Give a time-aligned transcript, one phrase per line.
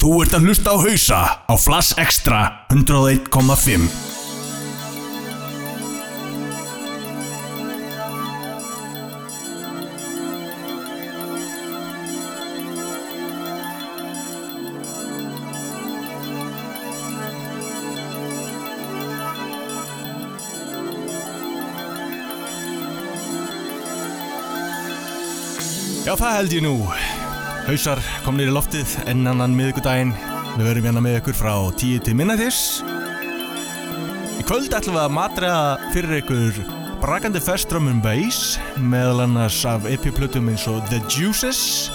[0.00, 2.38] Þú ert að hlusta á hausa á Flass Extra
[2.72, 4.08] 101,5
[26.08, 26.76] Já, það held ég nú.
[27.68, 30.14] Hausar komnir í loftið enn annan miðugudaginn.
[30.56, 32.60] Við verum hérna með ykkur frá 10 til minnatis.
[34.40, 36.60] Í kvöld ætlum við að matræða fyrir ykkur
[37.00, 41.90] brakandi festrum bass meðal annars af epiplutum eins og The Juices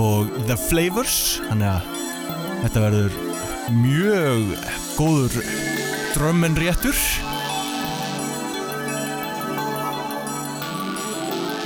[0.00, 1.38] og The Flavors.
[1.50, 1.88] Þannig að
[2.64, 3.22] þetta verður
[3.78, 4.52] mjög
[4.98, 5.40] góður
[6.16, 7.08] drömmen réttur.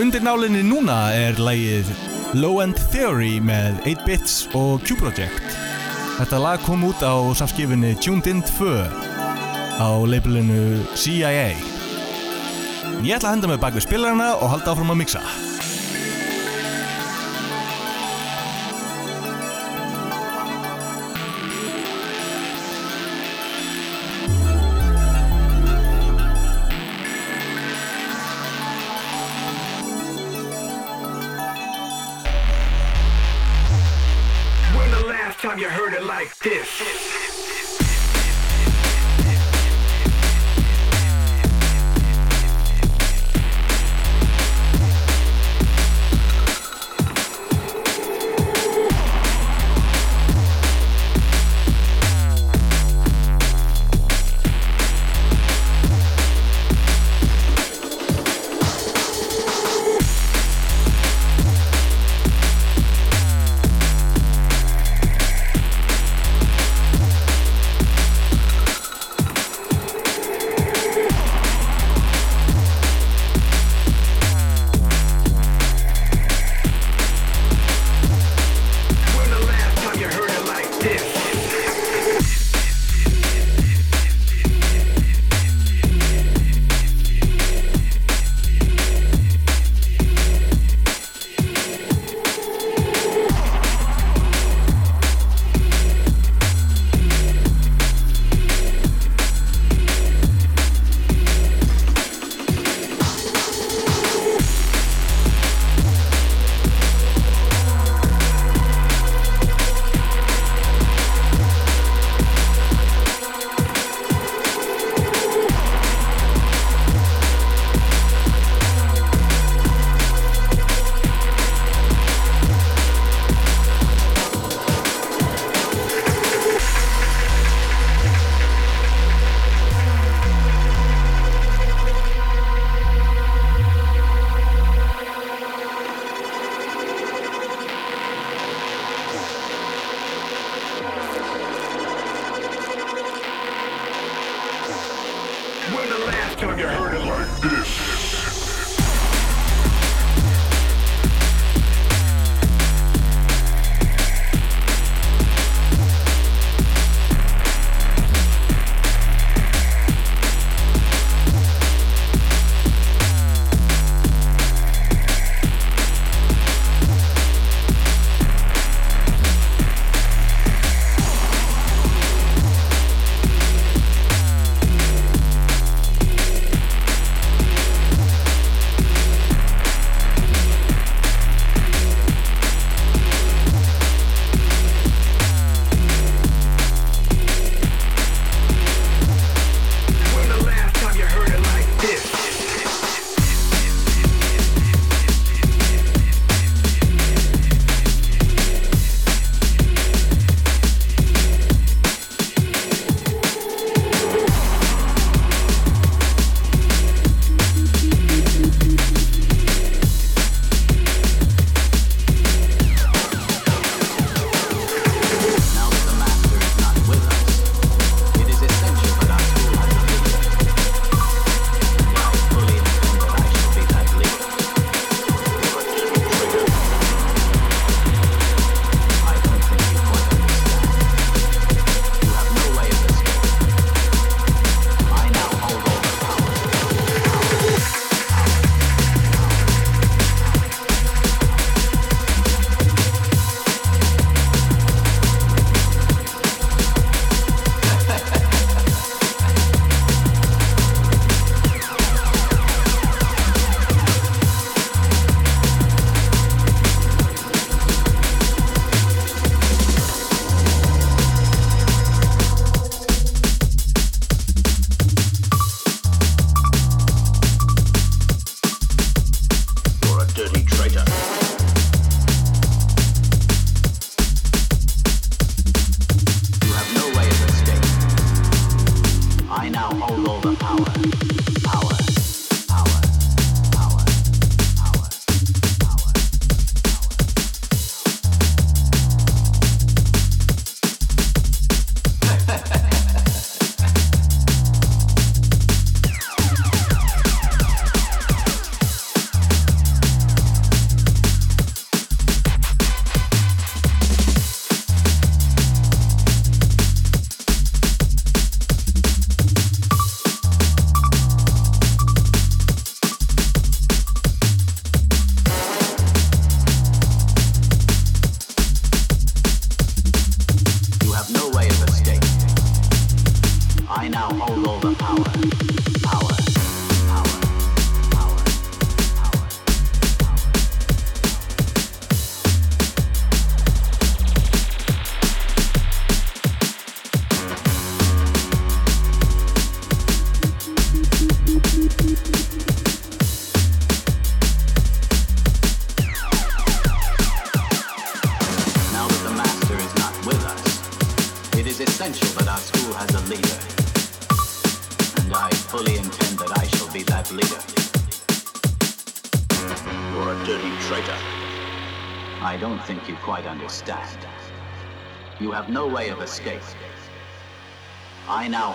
[0.03, 1.93] Undir nálinni núna er lægið
[2.33, 5.57] Low End Theory með 8-Bits og Q-Project.
[6.17, 8.71] Þetta lag kom út á samskifinni Tuned In 2
[9.77, 11.53] á labelinu CIA.
[13.05, 15.21] Ég ætla að henda mig bak við spilarna og halda áfram að mixa.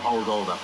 [0.08, 0.57] Oldu oldu.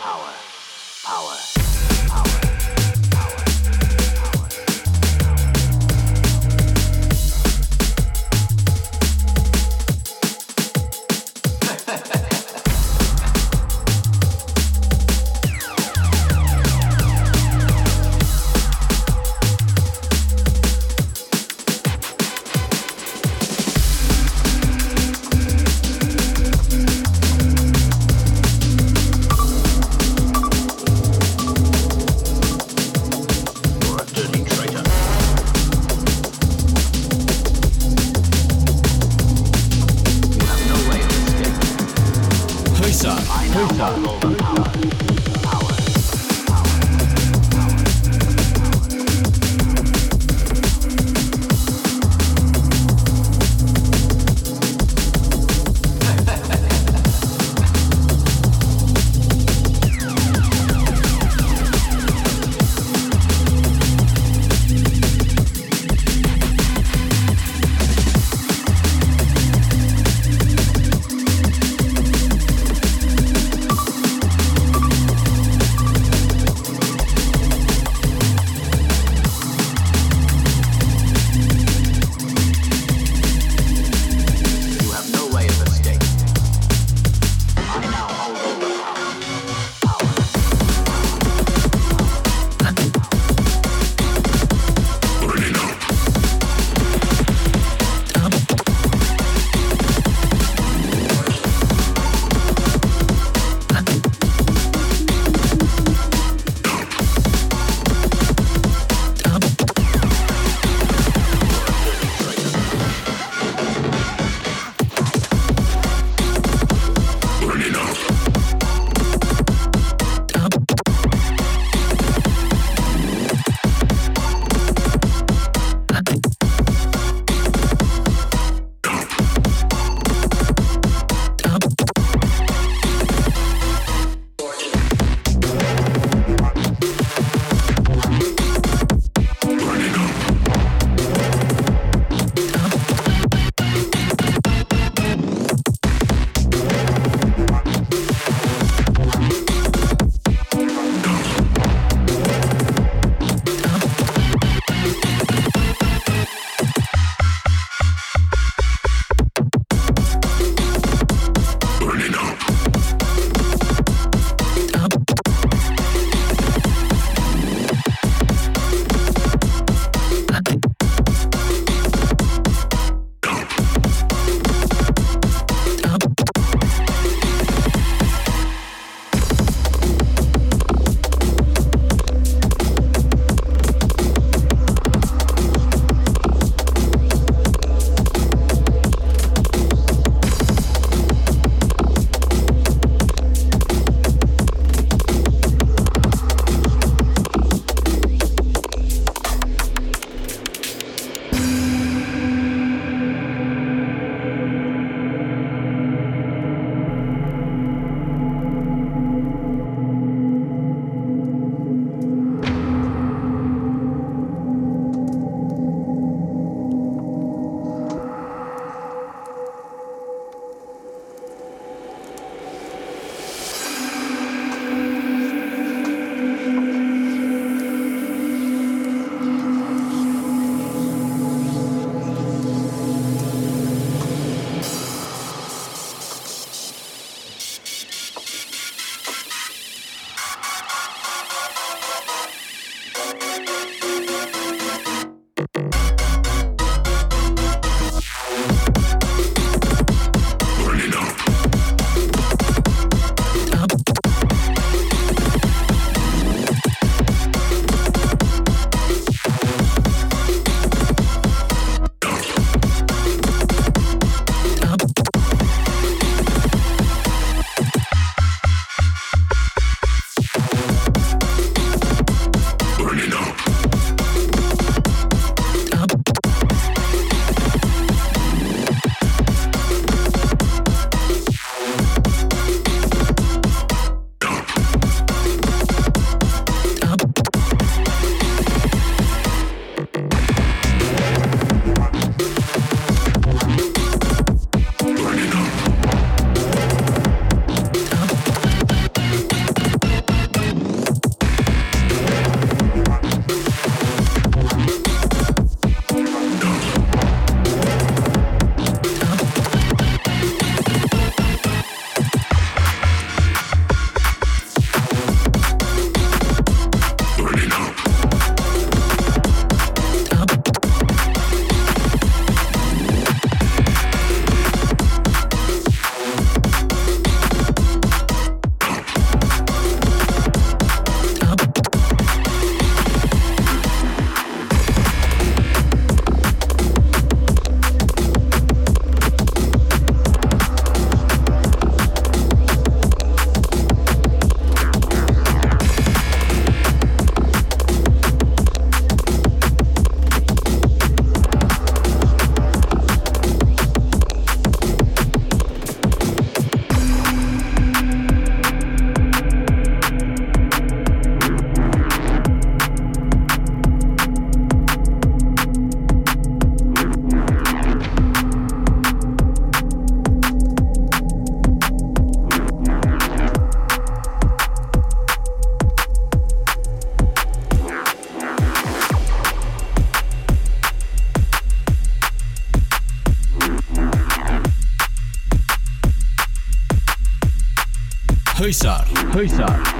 [388.53, 389.72] Hausar, hausar,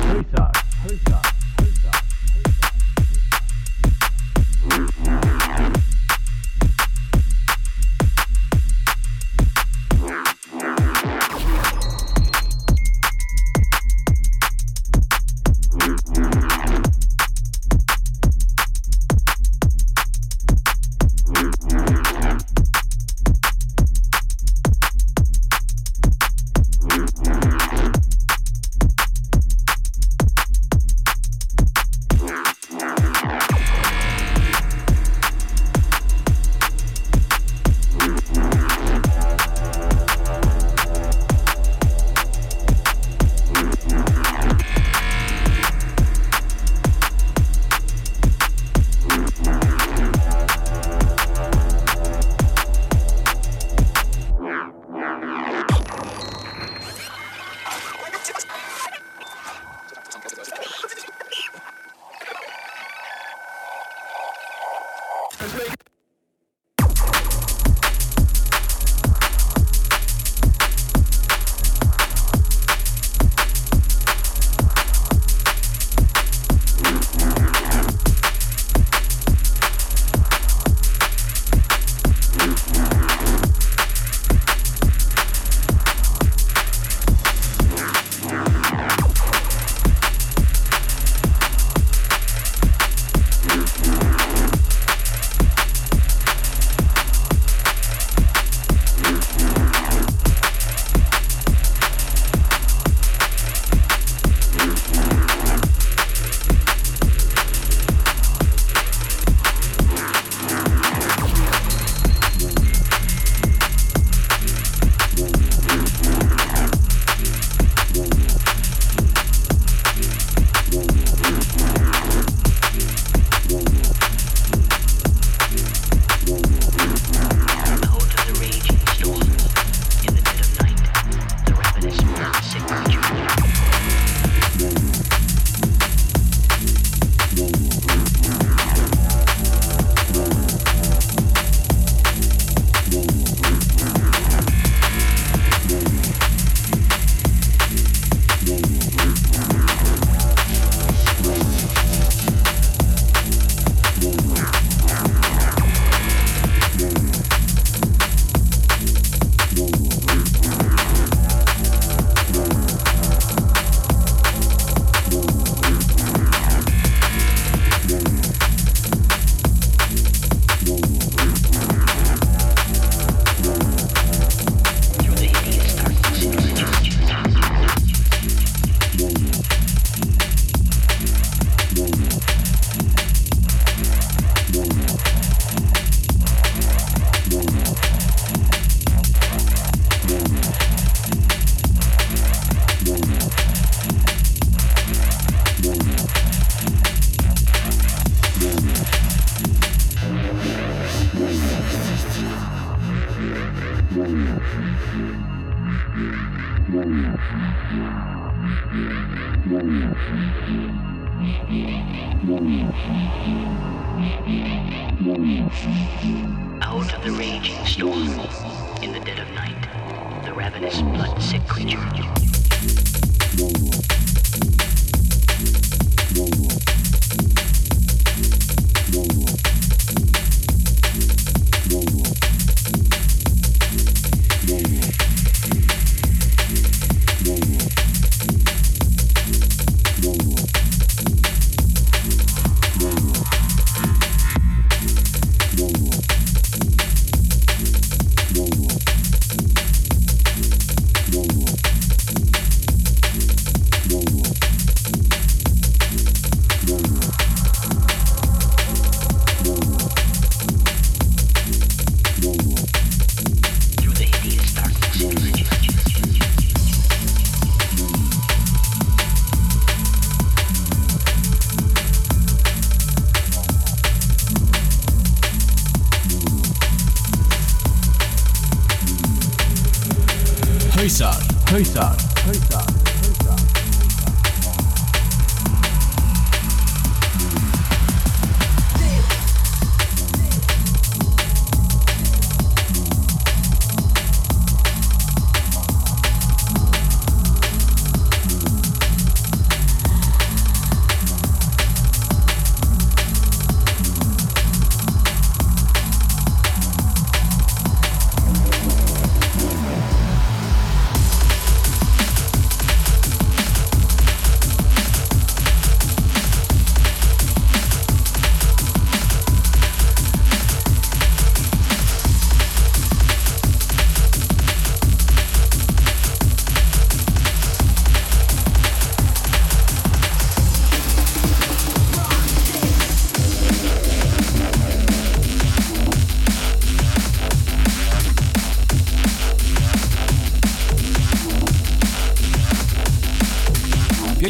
[281.54, 282.03] Kothar.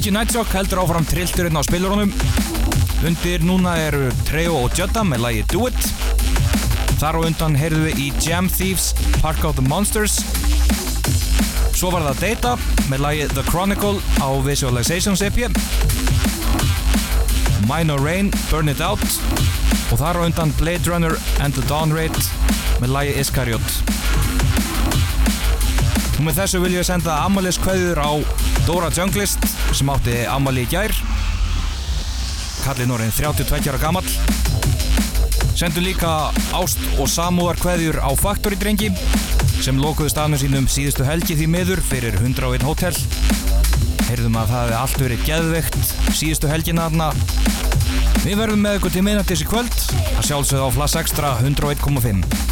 [0.03, 2.09] Björki Nightshock heldur áfram trillturinn á spilurunum.
[3.07, 5.85] Undir núna eru Treo og Jutta með lagi Do It.
[6.99, 8.89] Þar og undan heyrðu við í Jam Thieves
[9.21, 10.17] Park of the Monsters.
[11.71, 12.51] Svo var það Data
[12.91, 15.39] með lagi The Chronicle á Visualizations EP.
[17.71, 19.07] Minor Rain, Burn It Out.
[19.93, 22.19] Og þar og undan Blade Runner and the Dawn Raid
[22.83, 23.79] með lagi Iskariot.
[26.19, 28.11] Og með þessu vil ég senda ammaliðskveður á
[28.67, 29.52] Dóra Junglist
[29.83, 30.93] sem átti ammali í gær.
[32.63, 34.05] Kallinn orðin 32 ára gammal.
[35.59, 38.93] Sendum líka ást og samúðarkveðjur á Factory drengi
[39.63, 42.95] sem lokuðu stafnum sínum síðustu helgi því miður fyrir 101 hótel.
[44.07, 45.77] Heyrðum að það hefði allt verið geðveikt
[46.15, 47.11] síðustu helgina þarna.
[48.23, 49.77] Við verðum með ykkur til minnattis í kvöld
[50.15, 52.42] að sjálfsögða á Flass Extra 101.5.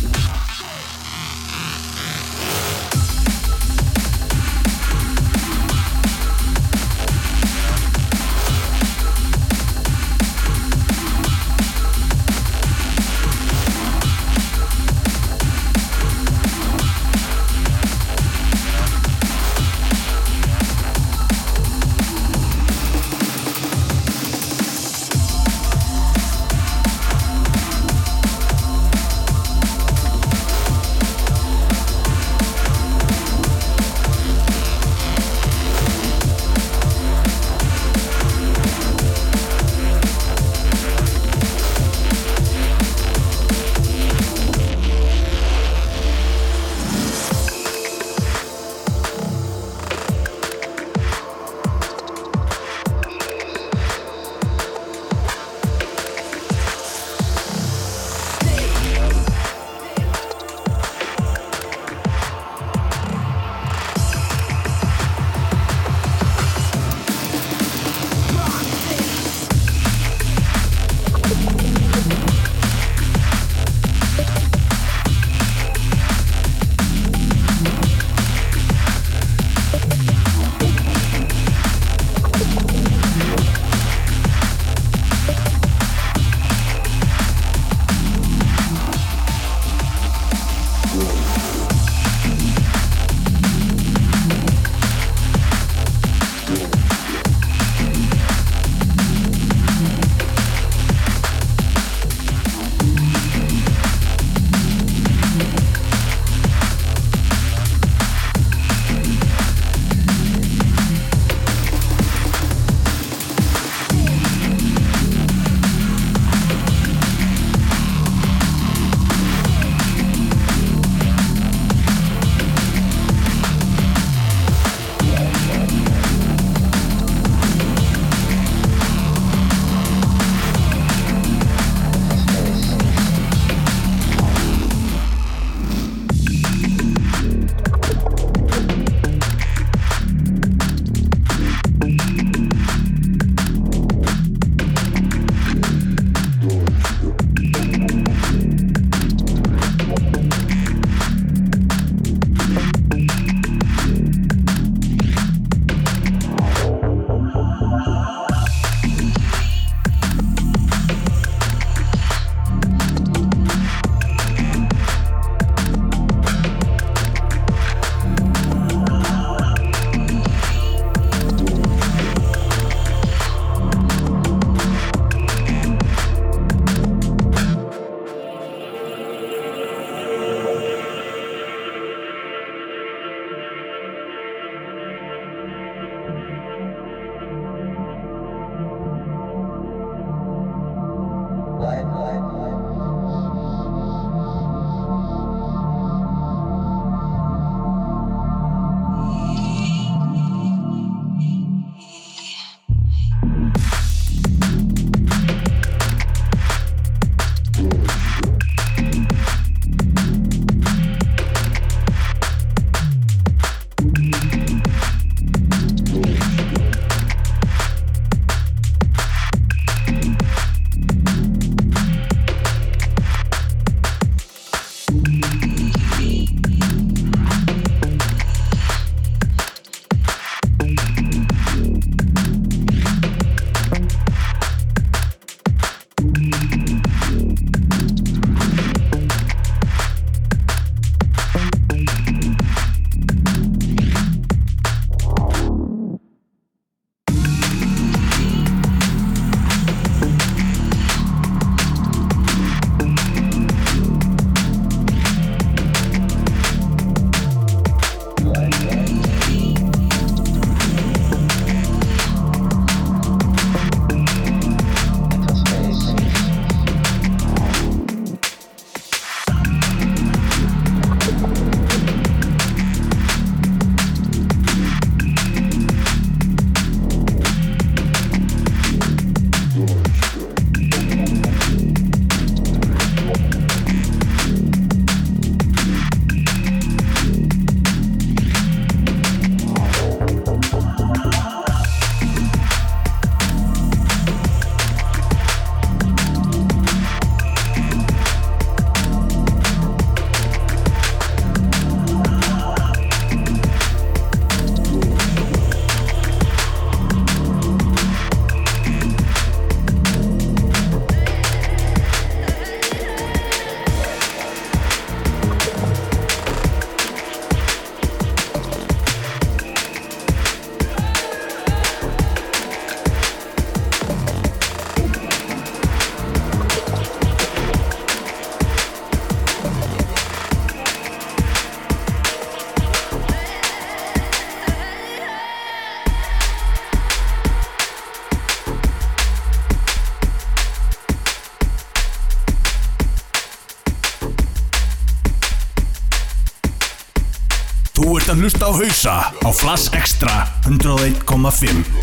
[348.21, 350.13] að hlusta á hausa á Flass Extra
[350.45, 351.80] 101.5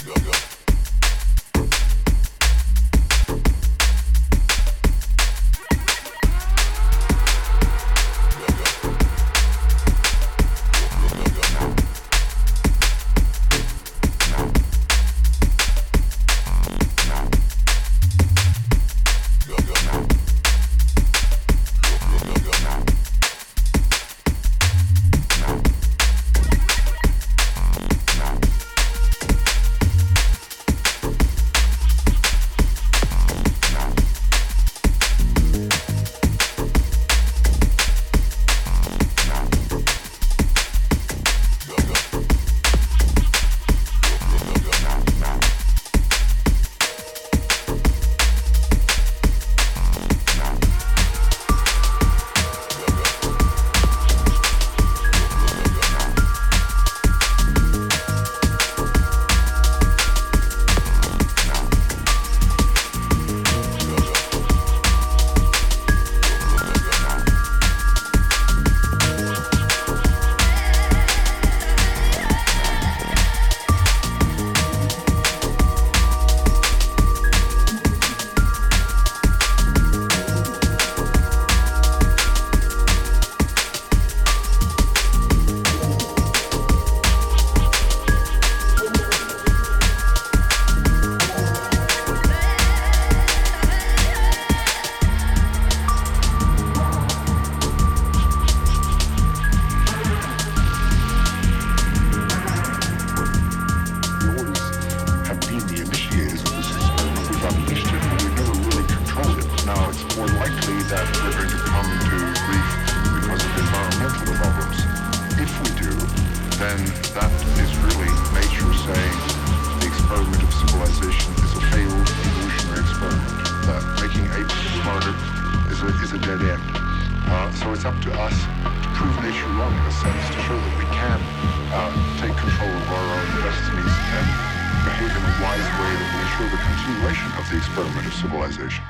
[137.38, 138.84] of the experiment of civilization.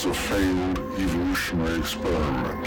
[0.00, 2.59] as a failed evolutionary experiment.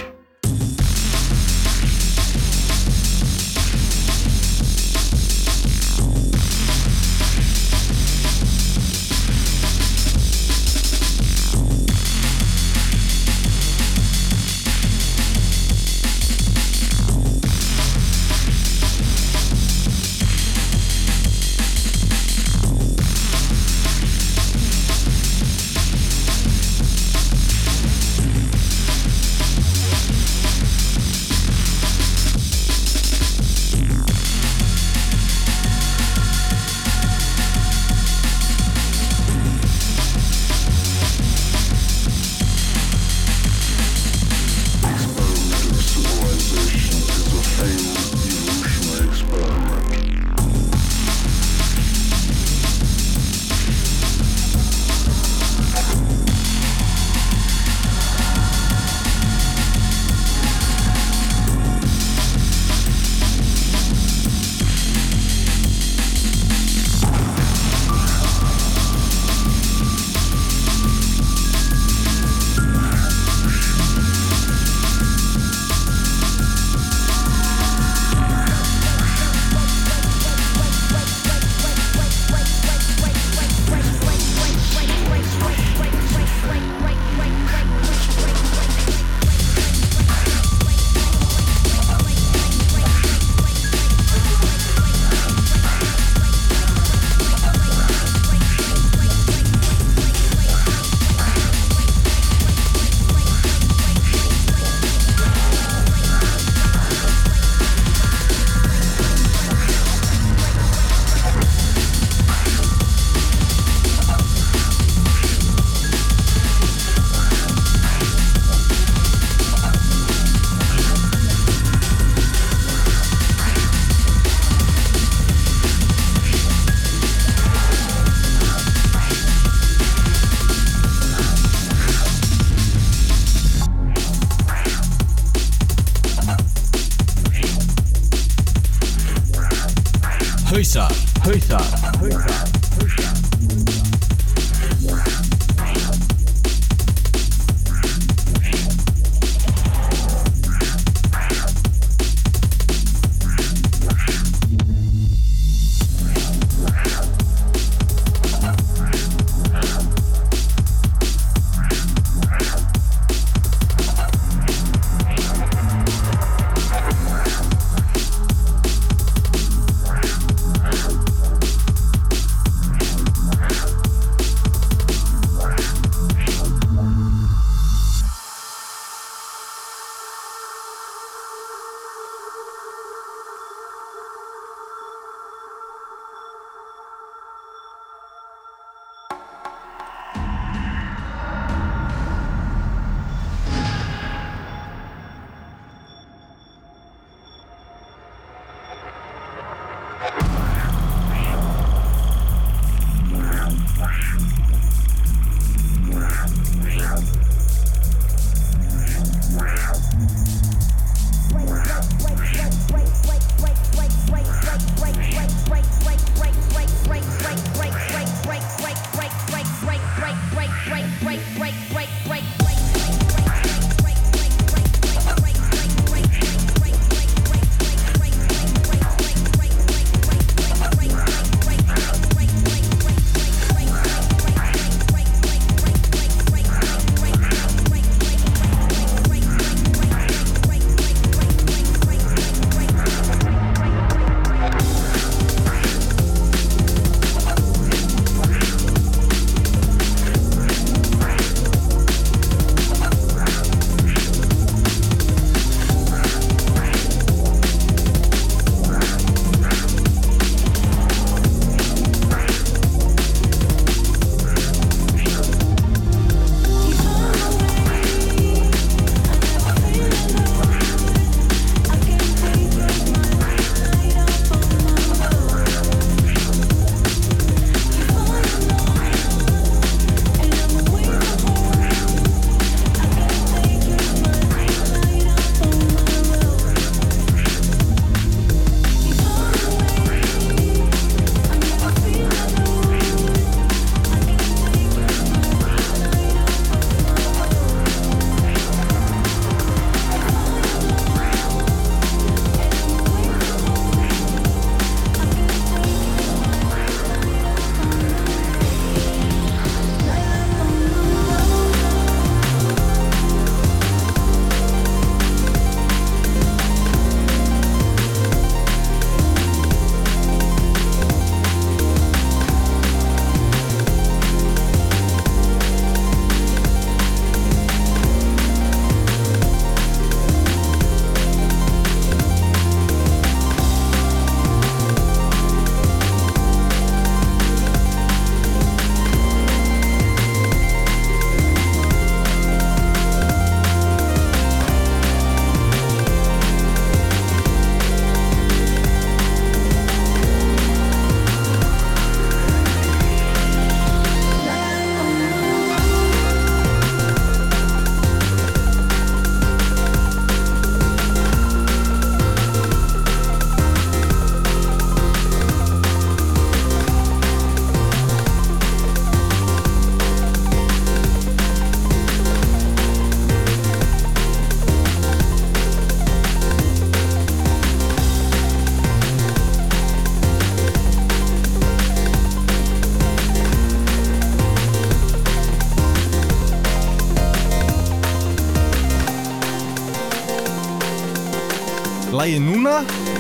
[392.04, 392.58] Lægið núna,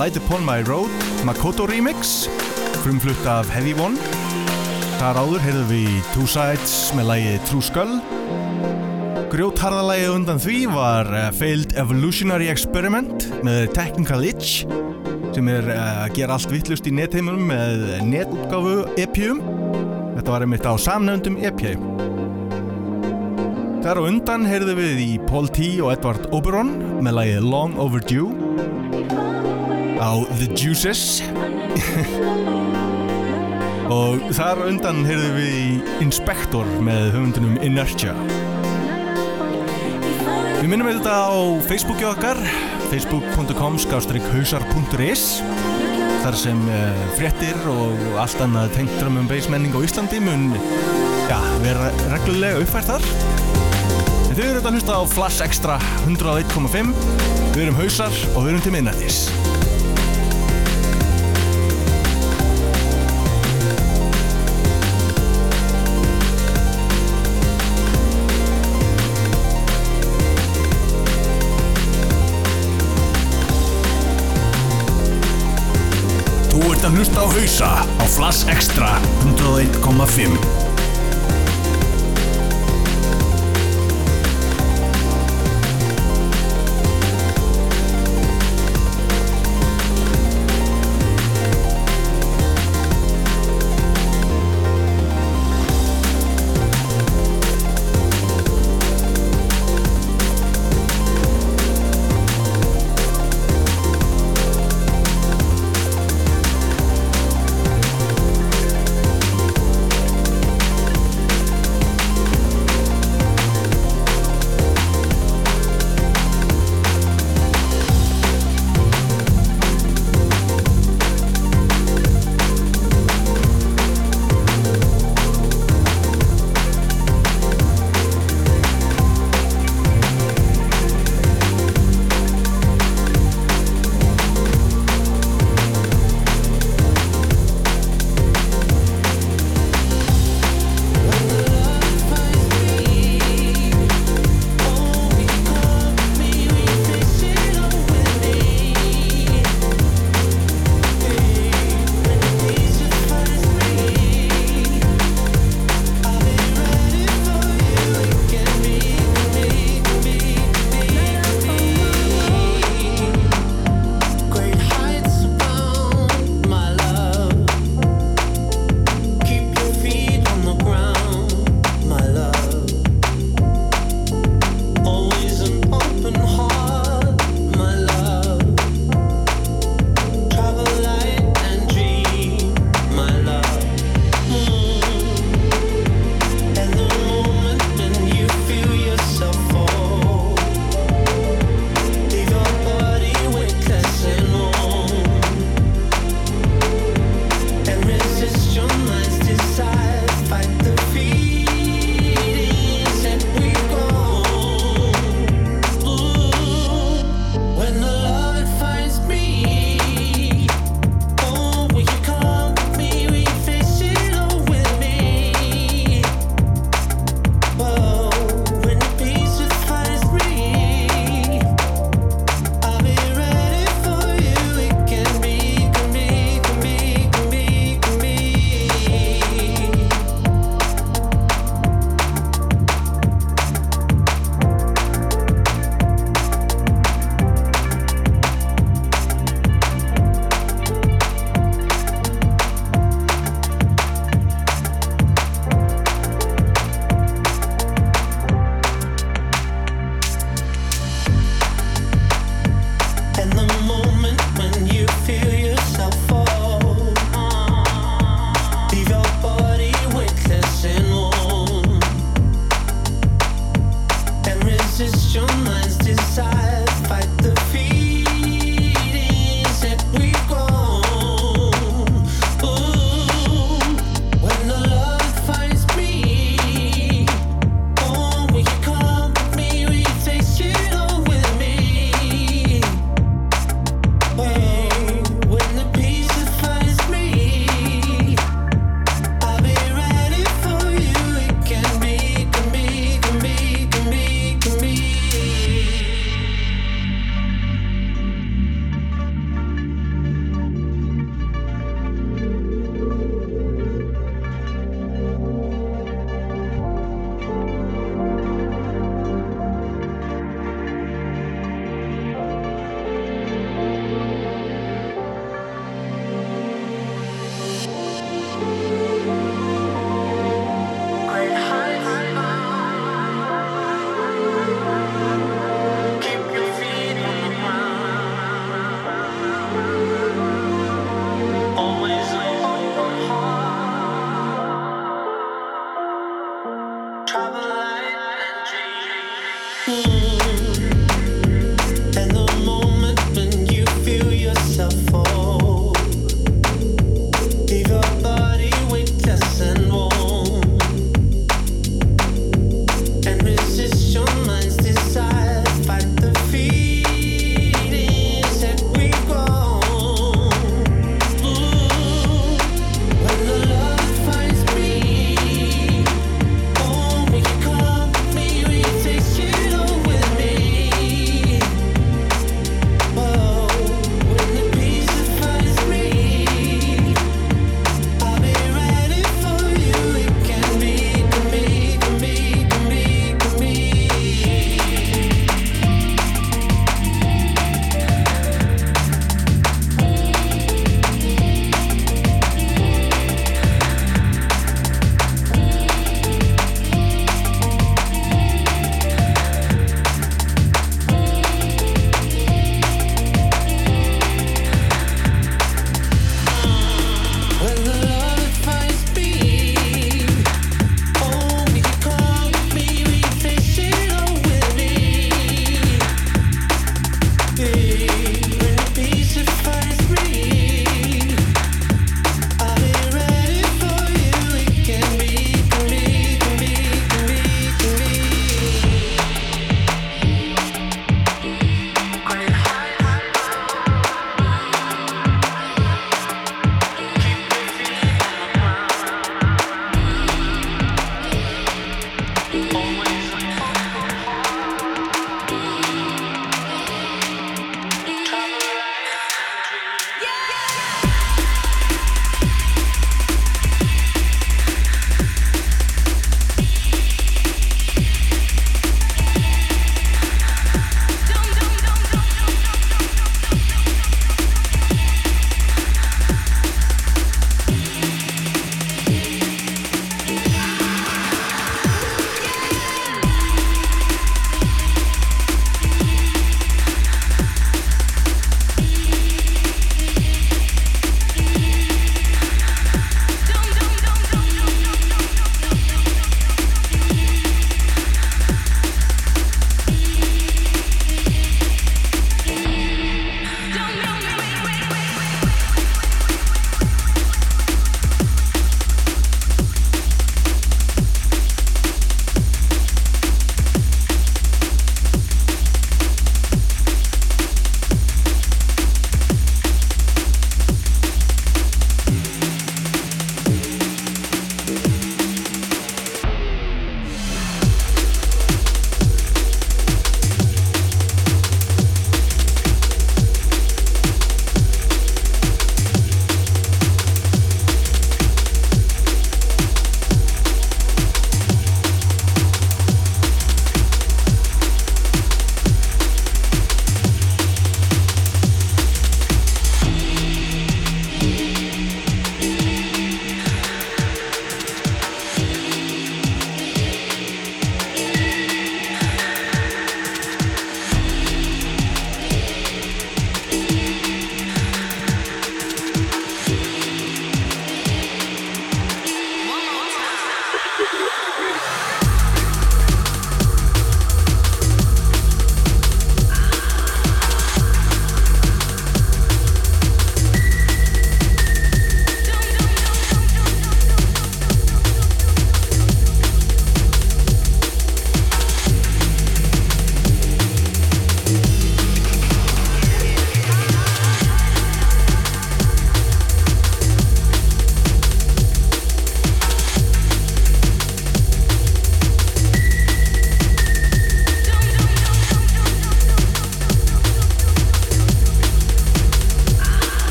[0.00, 0.88] Light Upon My Road,
[1.28, 2.30] Makoto Remix,
[2.80, 3.98] frumflutt af Heavy One.
[4.96, 7.92] Þar áður heyrðum við Two Sides með lægið True Skull.
[9.34, 14.64] Grjótharðalægið undan því var uh, Failed Evolutionary Experiment með Technical Itch
[15.36, 19.44] sem er uh, að gera allt vittlust í netheimunum með netútgáfu EPUM.
[20.14, 21.66] Þetta var einmitt á samnöndum EP.
[23.84, 25.74] Þar á undan heyrðum við í Paul T.
[25.84, 28.35] og Edward Oberon með lægið Long Overdue
[30.06, 31.22] á The Juices
[33.98, 35.66] og þar undan heyrðum við í
[36.04, 38.14] Inspector með höfundunum Inertia
[40.60, 42.38] Við minnum þetta á Facebooki okkar
[42.90, 43.76] facebook.com
[44.32, 45.24] hausar.is
[46.24, 50.48] þar sem uh, fréttir og allt annað tengt drömmum bassmenning á Íslandi mun
[51.30, 53.06] ja, vera reglulega uppfært þar.
[54.26, 56.94] En þau eru þetta að hlusta á Flash Extra 101.5,
[57.54, 59.26] við erum hausar og við erum til minnættis.
[76.86, 80.65] Að hlusta á hausa á Flash Extra 101.5.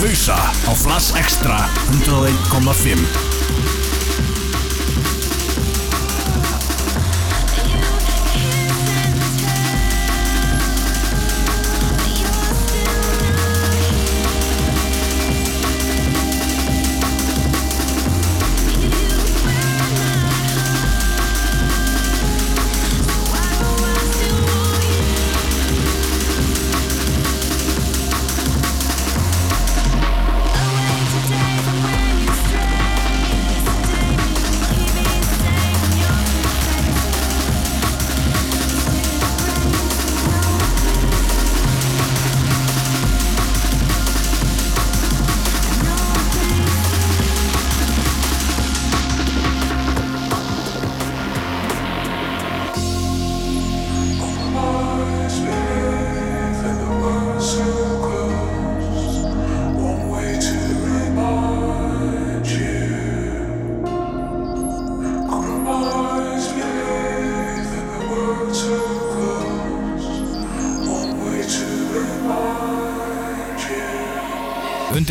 [0.00, 0.34] hausa
[0.70, 3.27] á Flass Extra 101,5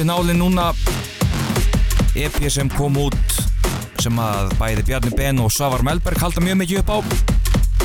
[0.08, 0.74] Undir nálinn núna
[2.16, 3.39] EP sem kom út
[3.99, 6.97] sem að bæði Bjarni Ben og Svavar Melberg halda mjög mikið upp á.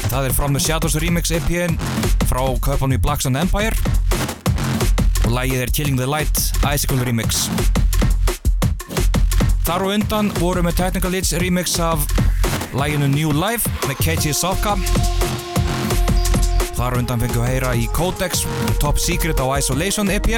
[0.07, 1.75] Það er From the Shadows Remix EP-in
[2.31, 3.75] frá Köpunni Black Sun Empire.
[5.27, 7.49] Og lagið er Killing the Light Icicle Remix.
[9.67, 12.07] Þar og undan voru með Technical Hits remix af
[12.79, 14.77] laginu New Life með Keiji Soka
[16.79, 18.47] Þar og undan fengið að heyra í Codex
[18.79, 20.31] Top Secret á Isolation EP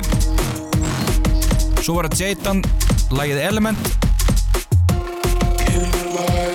[1.85, 2.61] Svo var það Jaydan,
[3.13, 3.89] lagið Element.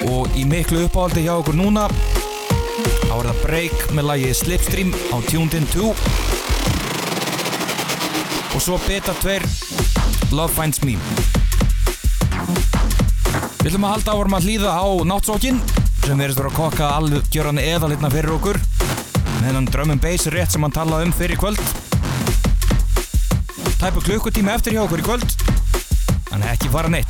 [0.09, 5.21] Og í miklu uppáhaldi hjá okkur núna þá er það Break með lagið Slipstream á
[5.27, 5.91] Tuned In 2
[8.55, 10.97] og svo Beta 2 Love Finds Me.
[13.59, 15.61] Við ætlum að halda ávarum að hlýða á náttsókin
[16.07, 20.65] sem verðist vera að kokka algjöran eðalitna fyrir okkur með hennan drömmum bass rétt sem
[20.65, 21.78] hann talaði um fyrir kvöld
[23.79, 25.29] tæpu klukkutíma eftir hjá okkur í kvöld.
[26.35, 27.08] En ekki fara neitt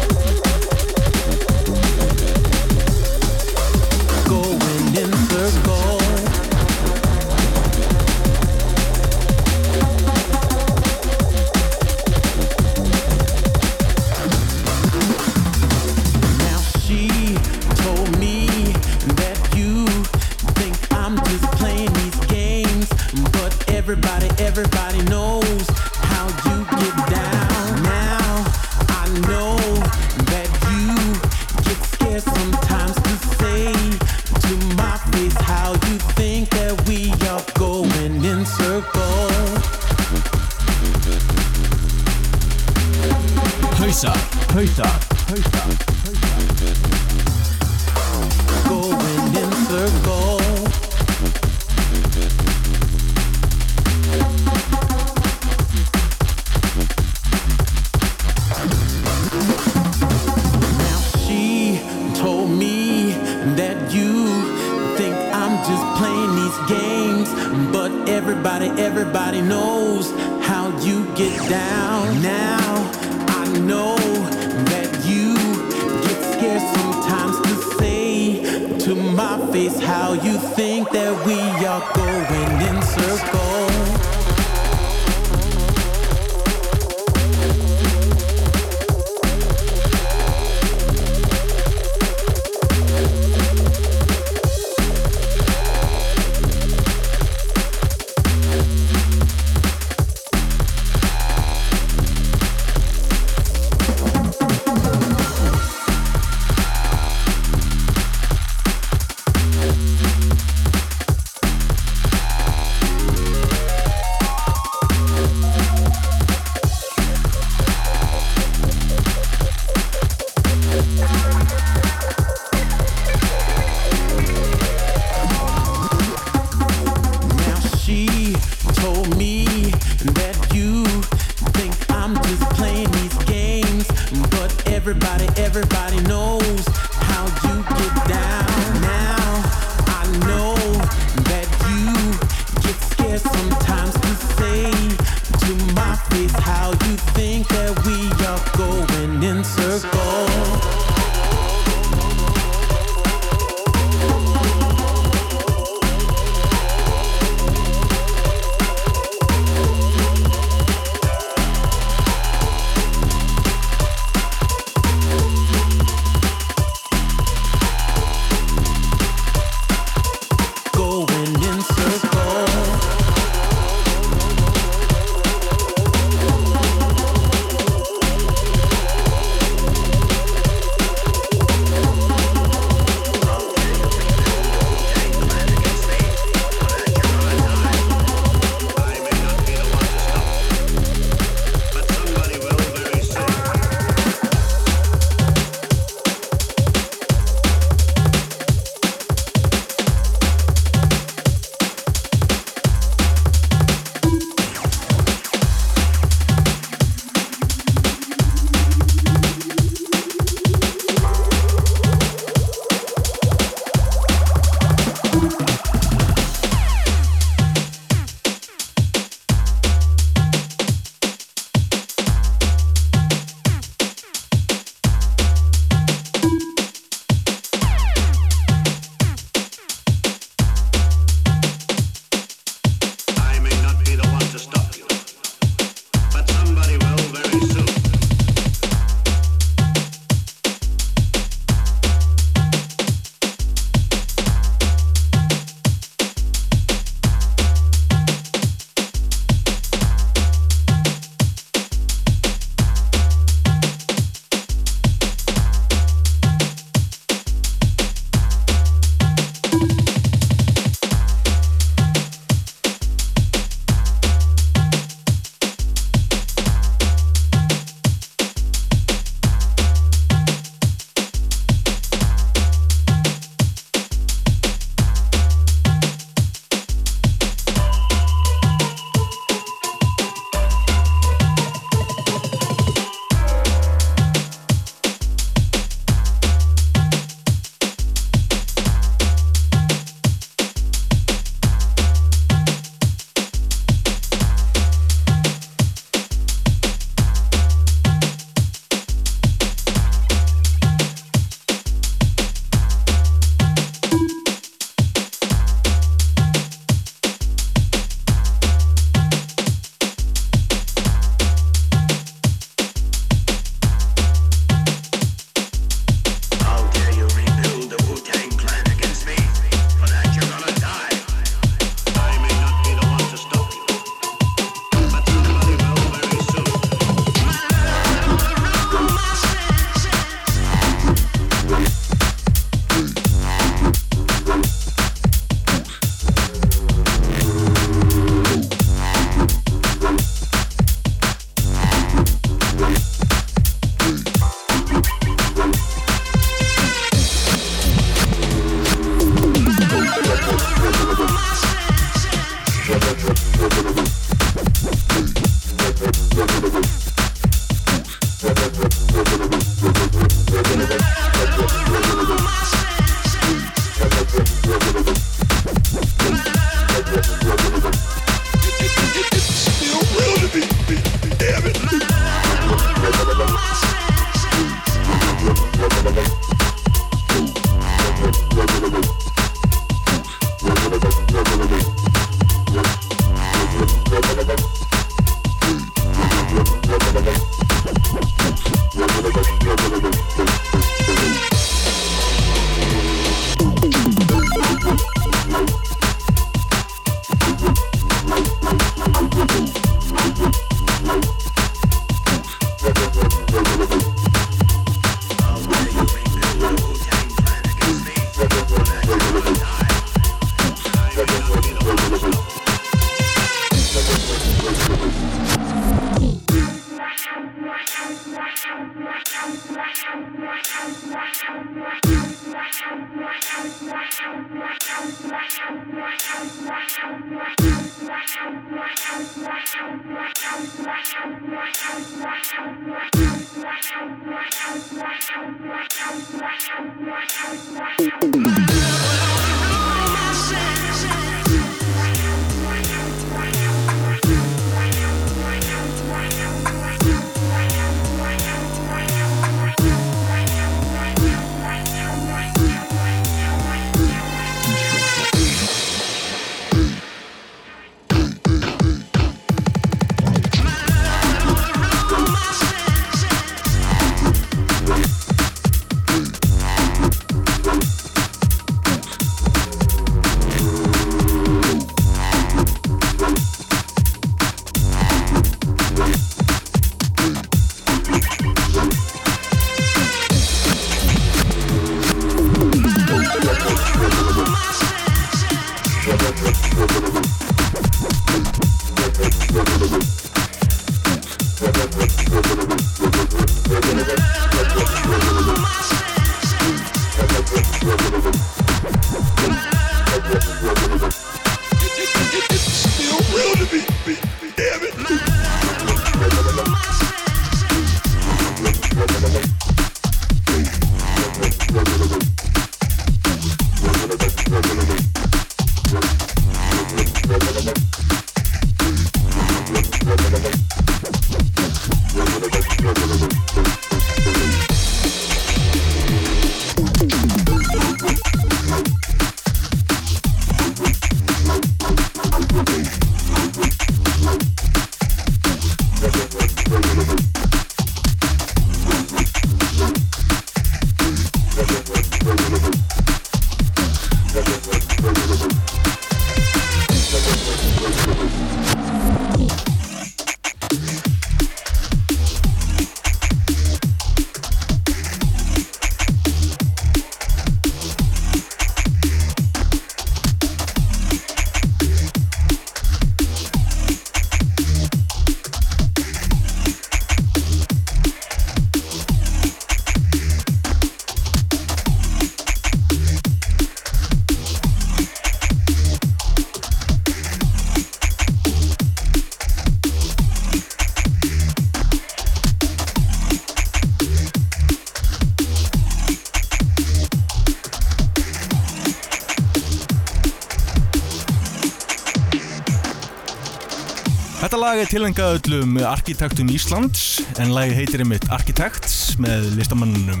[594.42, 600.00] lag er tilengað öllum arkitektum Íslands en lagi heitir einmitt Architects með listamannunum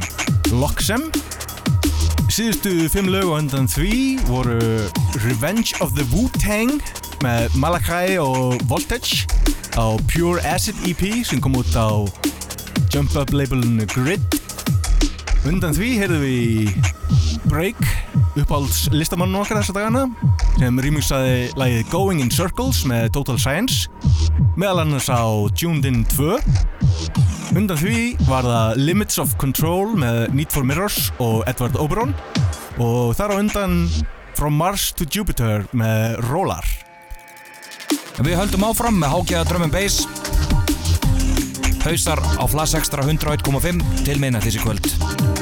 [0.58, 1.04] Loxem.
[2.32, 4.56] Síðustu fimm lög og undan því voru
[5.22, 6.80] Revenge of the Wu-Tang
[7.22, 9.28] með Malachi og Voltage
[9.78, 12.02] á Pure Acid EP sem kom út á
[12.90, 14.26] Jump Up labelinu Grid.
[15.46, 16.90] Undan því heyrðum við
[17.46, 17.78] Break
[18.40, 20.06] uppáhalds listamann okkar þessa dagana
[20.56, 23.86] sem remixaði lagið Going in Circles með Total Science
[24.56, 25.22] meðal annars á
[25.56, 26.36] Tuned In 2
[27.56, 27.96] undan því
[28.28, 32.14] var það Limits of Control með Need for Mirrors og Edward Oberon.
[32.80, 33.76] Og þar á undan
[34.38, 36.64] From Mars to Jupiter með Rolar.
[38.22, 40.06] Við höldum áfram með hákjæða drum and bass.
[41.82, 45.41] Hausar á Flash Extra 101.5 til meina þessi kvöld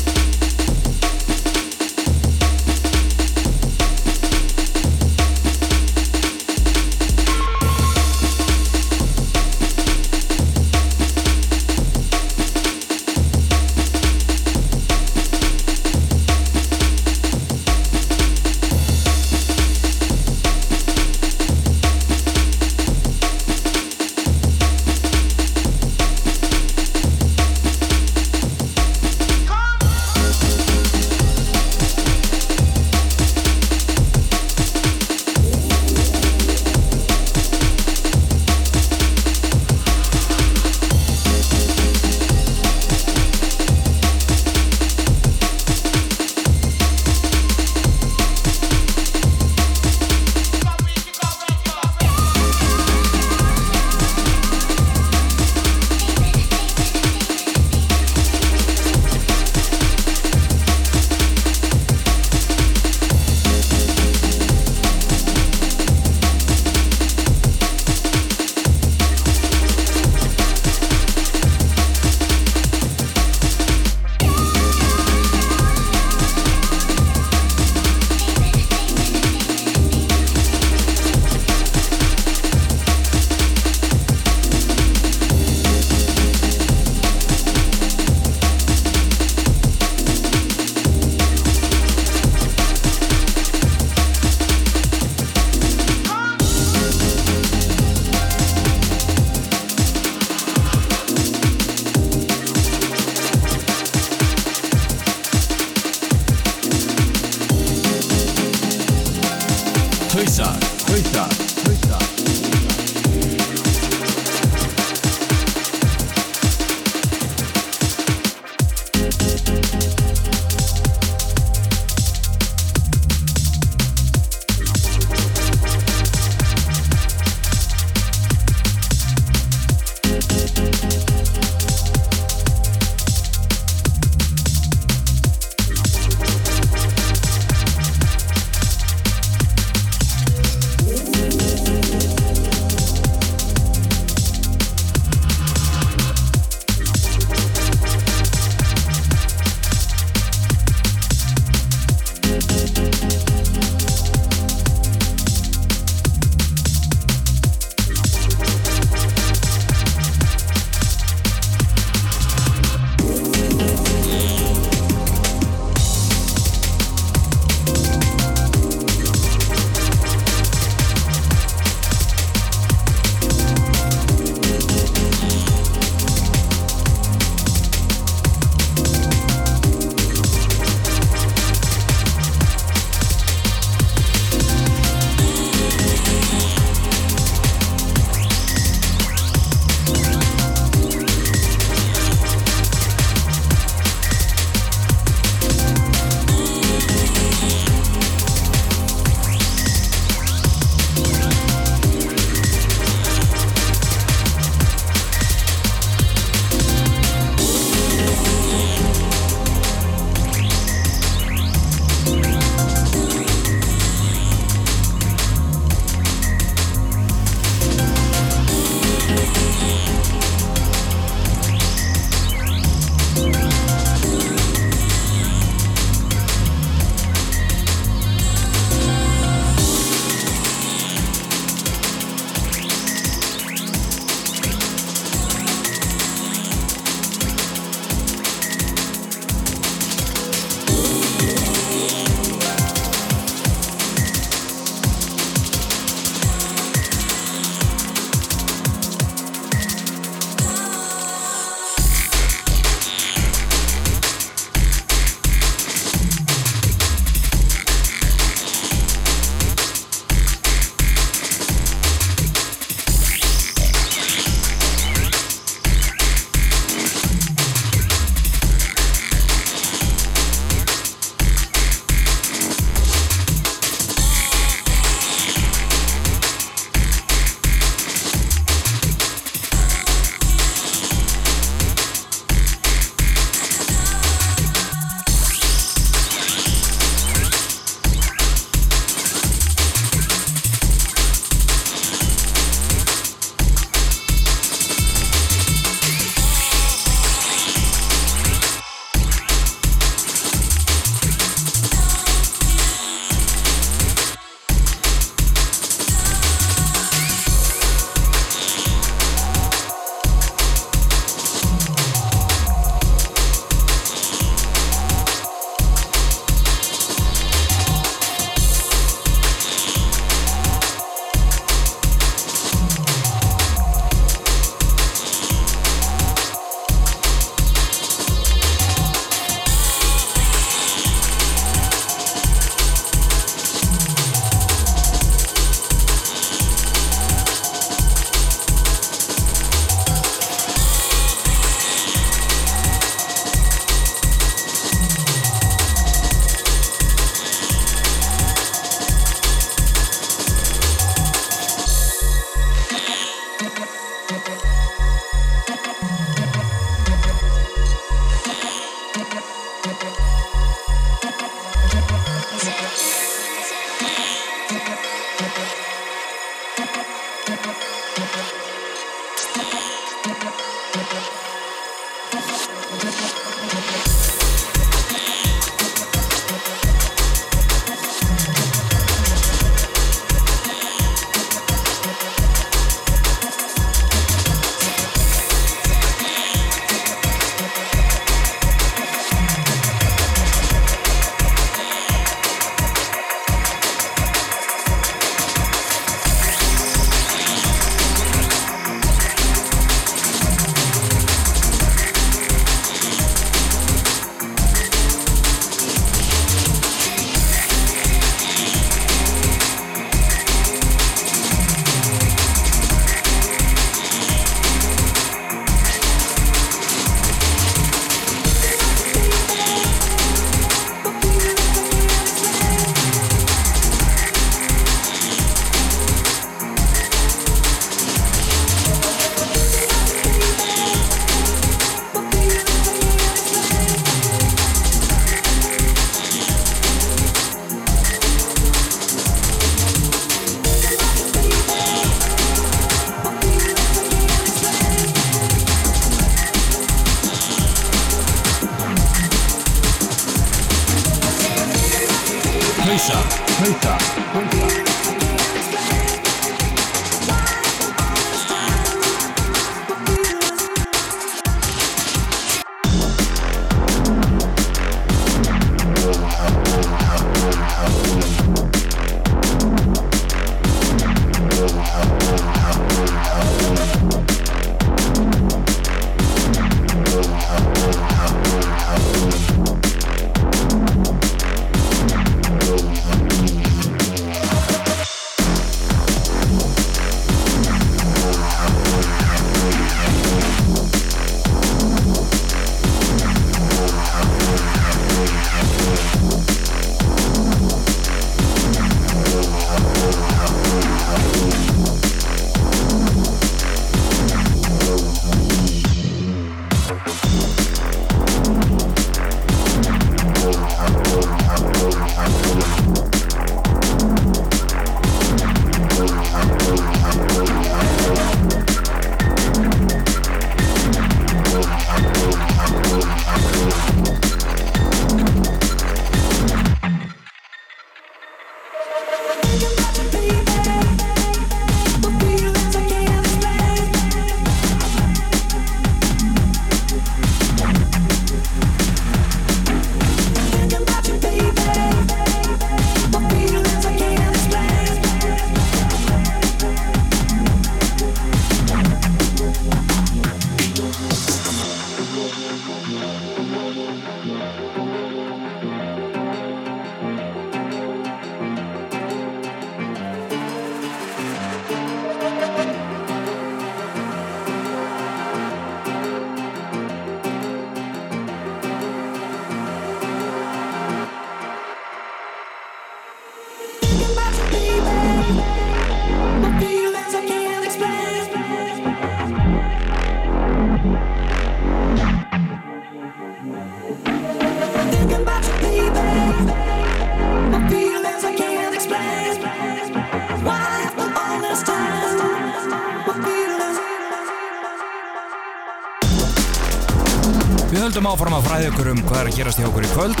[597.72, 600.00] höldum áfram að fræða ykkur um hvað er að gerast hjá okkur í kvöld.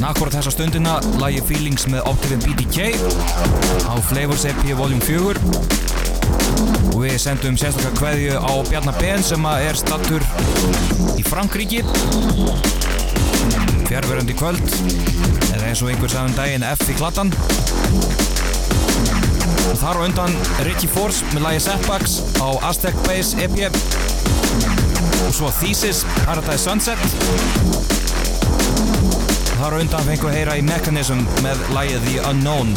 [0.00, 2.86] Nakkur þessa stundina lagi Feelings með Optivin BDK
[3.84, 4.94] á Flavors EP Vol.
[4.96, 5.42] 4
[6.94, 10.24] og við sendum sérstaklega hverju á Bjarnar Ben sem er stattur
[11.20, 11.82] í Frankríki
[13.90, 14.64] fjárverðandi kvöld
[15.52, 17.34] eða eins og einhver sagðum daginn F í klattan
[19.68, 24.05] og þar á undan Ricky Force með lagi Setbacks á Aztec Base EP
[25.26, 26.98] og svo Thesis, Paradise Sunset.
[29.56, 32.72] Þar undan fengum við heyra í Mechanism með lægið The Unknown.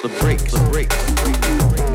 [0.02, 1.89] The break, the break,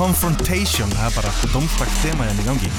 [0.00, 2.70] Confrontation Það er bara domstakt þema hérna í gangi.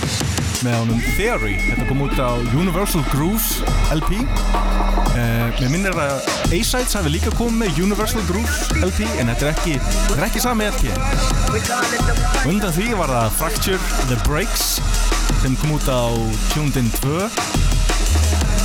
[0.65, 3.59] Með honum Theory Þetta kom út á Universal Grooves
[3.93, 9.47] LP uh, Mér minnir að A-Sides hafi líka komið með Universal Grooves LP en þetta
[9.47, 10.89] er ekki, þetta er ekki sami LP
[12.49, 14.65] Undan því var það Fracture The Breaks
[15.43, 16.09] sem kom út á
[16.55, 17.29] Tuned In 2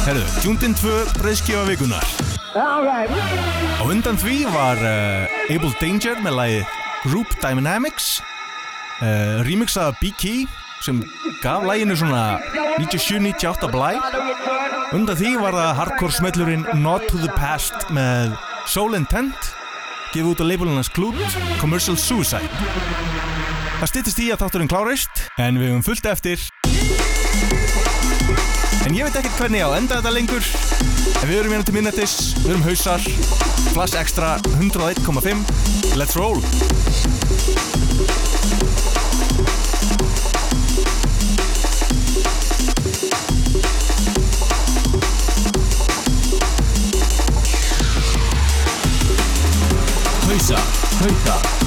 [0.06, 2.08] Herðu, Tuned In 2 breyðskjöfa vikunar
[2.56, 6.60] Á undan því var uh, Able Danger með lagi
[7.04, 8.15] Group Dynamics
[9.02, 10.46] uh, remix af B-Key
[10.84, 11.02] sem
[11.42, 12.38] gaf laginu svona
[12.78, 13.92] 97-98 blæ.
[14.94, 18.36] Undan því var það hardcore smellurinn Not to the Past með
[18.70, 19.52] Soul Intent
[20.12, 21.18] gefið út á labelunars klút
[21.60, 22.48] Commercial Suicide.
[23.80, 26.46] Það styttist í að þátturinn kláraust en við höfum fullt eftir.
[28.86, 30.44] En ég veit ekkert hvernig ég á að enda þetta lengur
[31.16, 32.14] En við erum hérna til minnetis,
[32.44, 33.02] við erum hausar
[33.72, 36.38] Flash Extra 101.5 Let's roll
[51.06, 51.65] Hausa,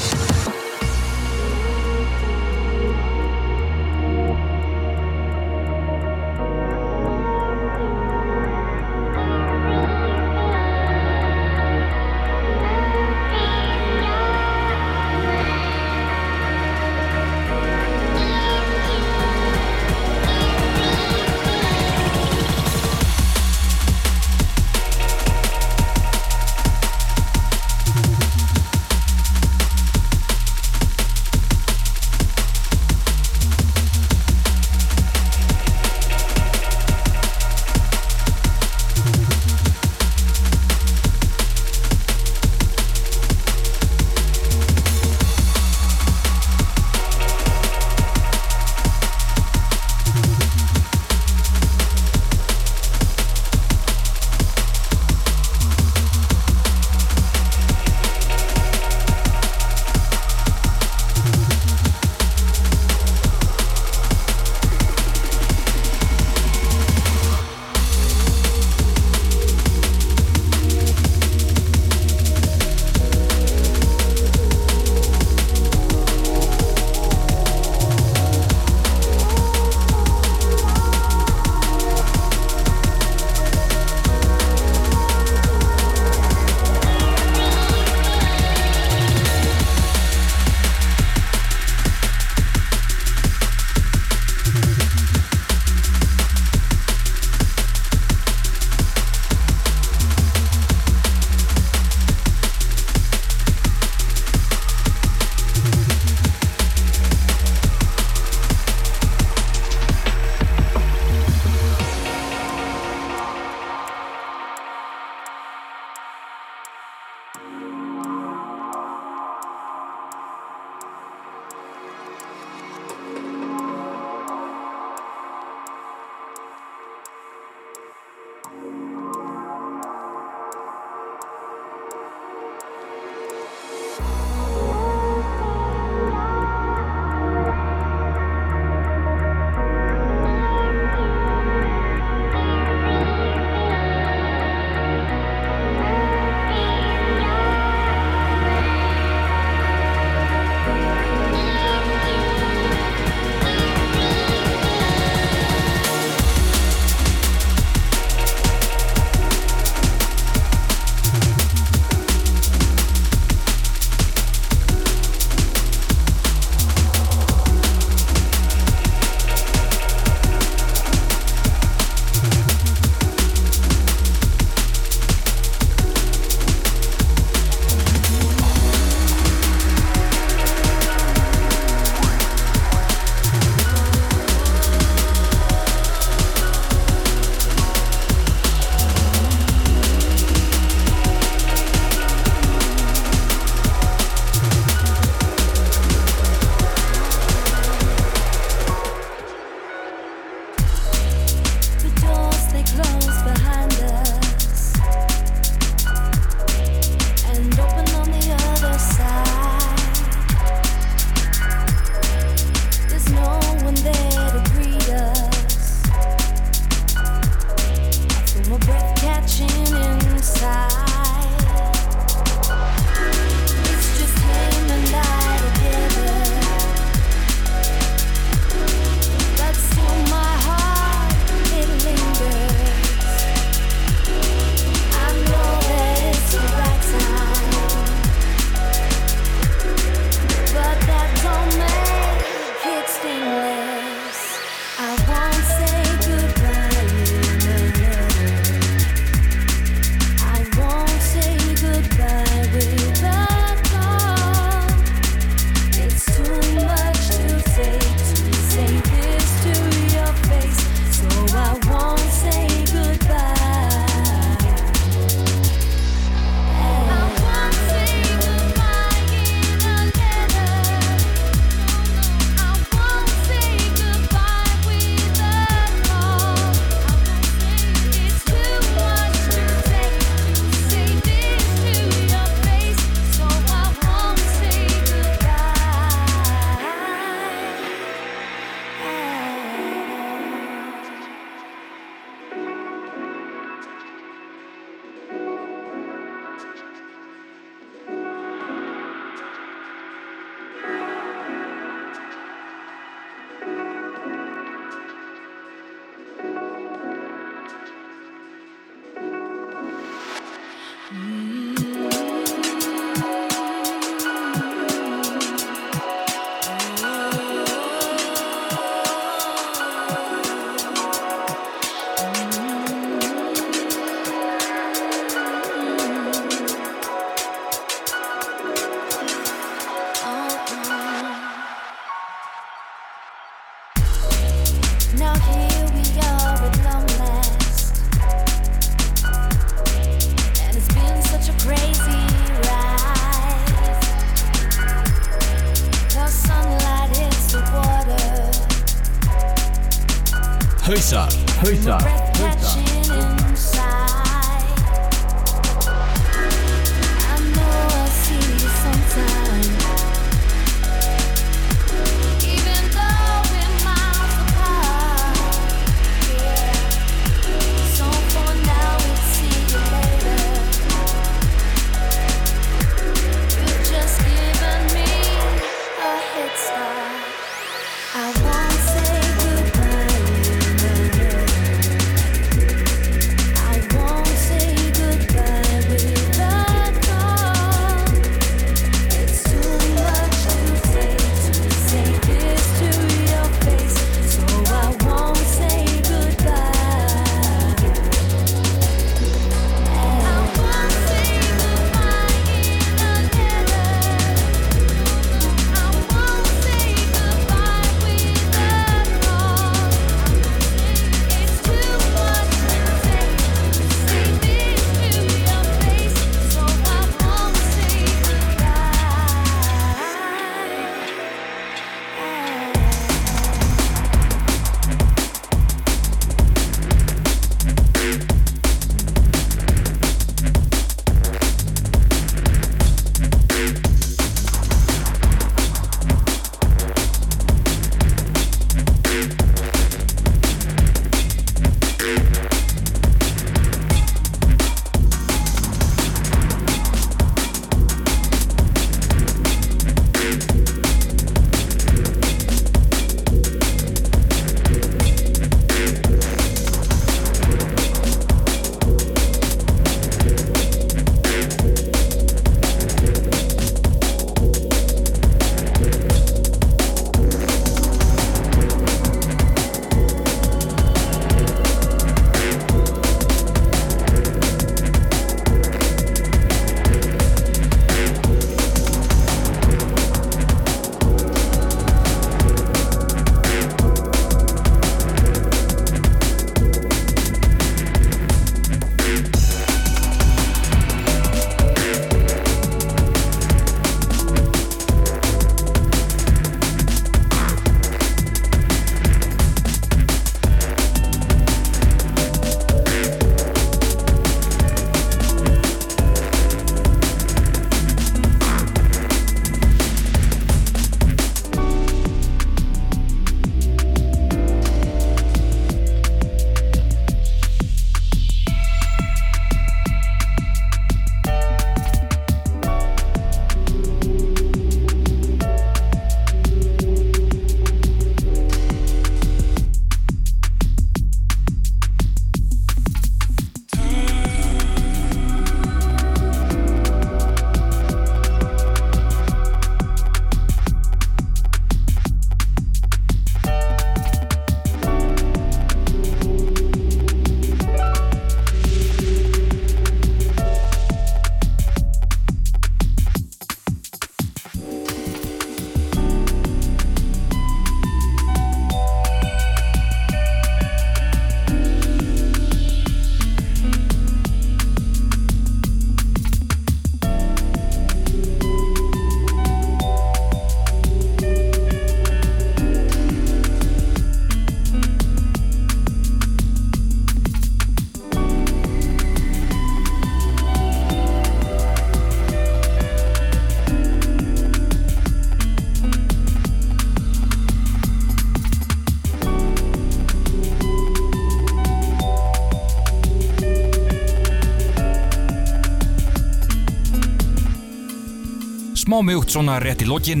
[598.74, 600.00] Smá mjúkt svona rétt í lokin.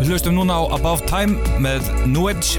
[0.00, 2.58] Við hlustum núna á Above Time með New Age.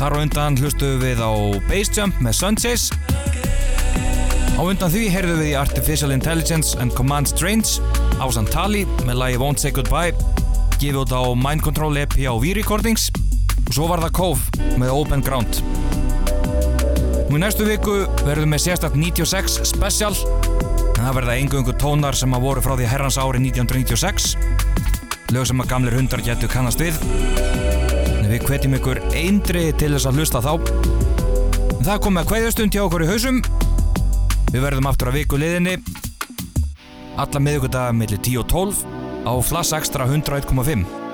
[0.00, 1.36] Þar á undan hlustum við á
[1.68, 2.96] Bass Jump með Sunchase.
[4.56, 7.76] Á undan því heyrðum við í Artificial Intelligence and Command Strange
[8.16, 10.16] á Santali með lagi Won't Say Goodbye
[10.80, 13.10] gefið út á Mind Control EP á V-Recordings
[13.66, 15.60] og svo var það Cove með Open Ground.
[17.28, 20.45] Í næstu viku verðum við sérstætt 96 special
[21.06, 24.32] það verða engungu tónar sem að voru frá því herrans ári 1996
[25.30, 26.98] lög sem að gamlir hundar getur kannast við.
[28.16, 30.52] En við hvetjum ykkur eindri til þess að hlusta þá.
[31.76, 33.40] En það kom með kveðjastund hjá okkur í hausum.
[34.50, 35.78] Við verðum aftur að viku liðinni
[37.16, 38.82] alla miðugudaga millir 10 og 12
[39.30, 41.05] á Flass Extra 101.5